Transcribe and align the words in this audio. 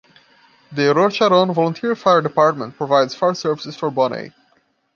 The 0.71 0.91
Rosharon 0.95 1.53
Volunteer 1.53 1.95
Fire 1.95 2.23
Department 2.23 2.75
provides 2.75 3.13
fire 3.13 3.35
services 3.35 3.75
for 3.75 3.91
Bonney. 3.91 4.31